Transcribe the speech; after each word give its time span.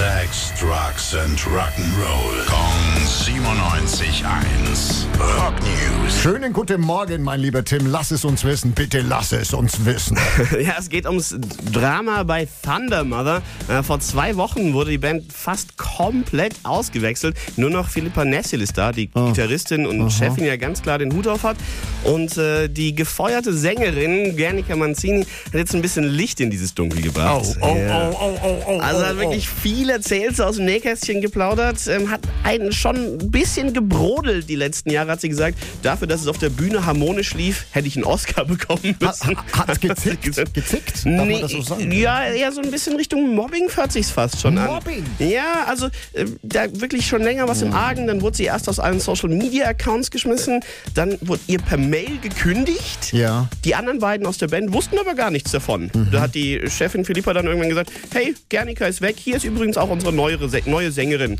Sex, 0.00 0.54
Drugs 0.58 1.14
and 1.14 1.38
Rock'n'Roll. 1.40 2.46
Kong 2.46 3.04
97.1. 3.04 5.04
Rock 5.20 5.52
News. 5.60 6.22
Schönen 6.22 6.54
guten 6.54 6.80
Morgen, 6.80 7.22
mein 7.22 7.40
lieber 7.40 7.62
Tim. 7.62 7.84
Lass 7.84 8.10
es 8.10 8.24
uns 8.24 8.42
wissen. 8.42 8.72
Bitte 8.72 9.02
lass 9.02 9.32
es 9.32 9.52
uns 9.52 9.84
wissen. 9.84 10.16
Ja, 10.58 10.76
es 10.78 10.88
geht 10.88 11.04
ums 11.04 11.36
Drama 11.70 12.22
bei 12.22 12.48
Thunder 12.62 13.04
Mother. 13.04 13.42
Äh, 13.68 13.82
vor 13.82 14.00
zwei 14.00 14.36
Wochen 14.36 14.72
wurde 14.72 14.92
die 14.92 14.98
Band 14.98 15.30
fast 15.30 15.76
komplett 15.76 16.54
ausgewechselt. 16.62 17.36
Nur 17.56 17.68
noch 17.68 17.90
Philippa 17.90 18.24
Nessel 18.24 18.62
ist 18.62 18.78
da, 18.78 18.92
die 18.92 19.08
Gitarristin 19.08 19.84
und 19.84 20.10
Chefin 20.10 20.46
ja 20.46 20.56
ganz 20.56 20.80
klar 20.80 20.96
den 20.96 21.12
Hut 21.12 21.28
auf 21.28 21.42
hat. 21.42 21.58
Und 22.04 22.36
äh, 22.38 22.68
die 22.68 22.94
gefeuerte 22.94 23.52
Sängerin 23.52 24.36
Gernika 24.36 24.74
Manzini 24.76 25.24
hat 25.46 25.54
jetzt 25.54 25.74
ein 25.74 25.82
bisschen 25.82 26.04
Licht 26.04 26.40
in 26.40 26.50
dieses 26.50 26.74
Dunkel 26.74 27.02
gebracht. 27.02 27.56
Oh, 27.60 27.66
oh, 27.66 27.76
Ja. 27.76 28.10
oh, 28.10 28.16
oh, 28.20 28.38
oh, 28.42 28.62
oh. 28.66 28.78
Also 28.80 29.02
oh, 29.02 29.06
hat 29.06 29.18
wirklich 29.18 29.48
viel 29.48 29.90
erzählt, 29.90 30.36
so 30.36 30.44
aus 30.44 30.56
dem 30.56 30.64
Nähkästchen 30.64 31.20
geplaudert, 31.20 31.78
ähm, 31.88 32.10
hat 32.10 32.20
einen 32.42 32.72
schon 32.72 32.96
ein 33.18 33.30
bisschen 33.30 33.72
gebrodelt 33.74 34.48
die 34.48 34.56
letzten 34.56 34.90
Jahre, 34.90 35.12
hat 35.12 35.20
sie 35.20 35.28
gesagt. 35.28 35.58
Dafür, 35.82 36.06
dass 36.06 36.20
es 36.22 36.26
auf 36.26 36.38
der 36.38 36.48
Bühne 36.50 36.86
harmonisch 36.86 37.34
lief, 37.34 37.66
hätte 37.72 37.86
ich 37.88 37.96
einen 37.96 38.04
Oscar 38.04 38.44
bekommen 38.46 38.96
Ha- 39.02 39.06
müssen. 39.06 39.36
ha- 39.36 39.66
Hat's 39.66 39.80
gezickt? 39.80 40.22
gezickt? 40.54 41.04
Darf 41.04 41.04
man 41.04 41.40
das 41.40 41.50
so 41.50 41.60
sagen? 41.62 41.92
Ja, 41.92 42.24
eher 42.26 42.50
so 42.52 42.60
ein 42.62 42.70
bisschen 42.70 42.96
Richtung 42.96 43.34
Mobbing 43.34 43.68
hört 43.74 43.92
sich's 43.92 44.10
fast 44.10 44.40
schon 44.40 44.54
Mobbing? 44.54 45.04
an. 45.18 45.28
Ja, 45.28 45.64
also 45.66 45.86
äh, 46.14 46.24
da 46.42 46.64
wirklich 46.80 47.06
schon 47.06 47.22
länger 47.22 47.46
was 47.48 47.62
im 47.62 47.72
Argen. 47.72 48.06
Dann 48.06 48.20
wurde 48.22 48.36
sie 48.38 48.44
erst 48.44 48.68
aus 48.68 48.78
allen 48.80 49.00
Social 49.00 49.28
Media 49.28 49.66
Accounts 49.66 50.10
geschmissen, 50.10 50.60
dann 50.94 51.18
wurde 51.20 51.40
ihr 51.46 51.58
per 51.58 51.76
Mail 51.90 52.18
gekündigt. 52.22 53.12
Ja. 53.12 53.48
Die 53.64 53.74
anderen 53.74 53.98
beiden 53.98 54.26
aus 54.26 54.38
der 54.38 54.48
Band 54.48 54.72
wussten 54.72 54.98
aber 54.98 55.14
gar 55.14 55.30
nichts 55.30 55.50
davon. 55.50 55.90
Mhm. 55.92 56.08
Da 56.12 56.20
hat 56.22 56.34
die 56.34 56.60
Chefin 56.68 57.04
Philippa 57.04 57.32
dann 57.32 57.46
irgendwann 57.46 57.68
gesagt, 57.68 57.90
hey, 58.12 58.34
Gernika 58.48 58.86
ist 58.86 59.00
weg, 59.00 59.16
hier 59.18 59.36
ist 59.36 59.44
übrigens 59.44 59.76
auch 59.76 59.90
unsere 59.90 60.12
neuere, 60.12 60.48
neue 60.66 60.92
Sängerin. 60.92 61.38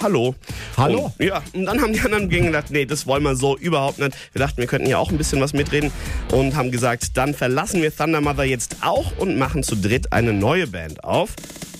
Hallo. 0.00 0.34
Hallo? 0.76 1.12
Und, 1.18 1.26
ja, 1.26 1.42
und 1.52 1.66
dann 1.66 1.80
haben 1.80 1.92
die 1.92 2.00
anderen 2.00 2.28
gedacht, 2.28 2.70
nee, 2.70 2.86
das 2.86 3.06
wollen 3.06 3.22
wir 3.22 3.36
so 3.36 3.56
überhaupt 3.56 3.98
nicht. 3.98 4.16
Wir 4.32 4.40
dachten, 4.40 4.58
wir 4.58 4.66
könnten 4.66 4.88
ja 4.88 4.98
auch 4.98 5.10
ein 5.10 5.18
bisschen 5.18 5.40
was 5.40 5.52
mitreden 5.52 5.90
und 6.30 6.54
haben 6.54 6.70
gesagt, 6.70 7.16
dann 7.16 7.34
verlassen 7.34 7.82
wir 7.82 7.94
Thunder 7.94 8.20
Mother 8.20 8.44
jetzt 8.44 8.76
auch 8.80 9.16
und 9.18 9.38
machen 9.38 9.62
zu 9.62 9.76
dritt 9.76 10.12
eine 10.12 10.32
neue 10.32 10.66
Band 10.66 11.04
auf. 11.04 11.34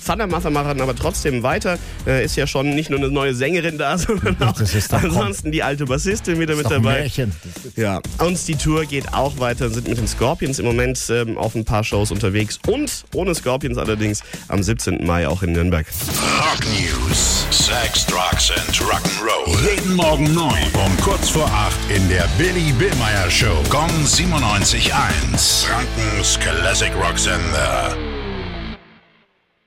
Thunder 0.05 0.27
Mother 0.27 0.51
machen 0.51 0.81
aber 0.81 0.95
trotzdem 0.95 1.43
weiter. 1.43 1.79
Äh, 2.07 2.25
ist 2.25 2.37
ja 2.37 2.47
schon 2.47 2.71
nicht 2.71 2.91
nur 2.91 2.99
eine 2.99 3.11
neue 3.11 3.35
Sängerin 3.35 3.79
da, 3.79 3.99
sondern 3.99 4.37
auch 4.43 4.61
ansonsten 4.91 5.53
die 5.53 5.63
alte 5.63 5.85
Bassistin 5.85 6.39
wieder 6.41 6.57
mit 6.57 6.71
dabei. 6.71 7.01
Märchen. 7.01 7.33
Ja, 7.77 8.01
und 8.19 8.47
die 8.49 8.57
Tour 8.57 8.85
geht 8.85 9.13
auch 9.13 9.39
weiter, 9.39 9.71
sind 9.71 9.89
mit 9.89 9.99
den 9.99 10.09
Scorpions 10.09 10.59
im 10.59 10.67
Moment 10.67 11.01
ähm, 11.11 11.39
auf 11.39 11.55
ein 11.55 11.65
paar 11.65 11.85
Shows 11.85 12.11
unterwegs 12.11 12.59
und 12.67 13.05
ohne 13.15 13.35
Scorpions 13.35 13.79
allerdings 13.79 14.23
am 14.49 14.63
17. 14.63 15.05
Mai 15.05 15.29
auch 15.29 15.43
in 15.43 15.53
Nürnberg. 15.53 15.87
Rock 16.39 16.65
News. 16.67 17.47
Sex, 17.51 18.07
Drugs 18.07 18.51
and 18.51 18.81
Rock'n'Roll. 18.81 19.57
Jeden 19.71 19.95
Morgen 19.95 20.35
9 20.35 20.53
um 20.75 20.97
kurz 21.03 21.29
vor 21.29 21.47
8 21.47 21.73
in 21.95 22.09
der 22.09 22.27
Billy 22.39 22.73
Billmeyer 22.73 23.31
Show. 23.31 23.63
Gong 23.69 23.91
97.1. 24.05 25.67
Frankens 25.67 26.39
Classic 26.41 26.93
Rock 26.97 27.19
Sender. 27.19 28.12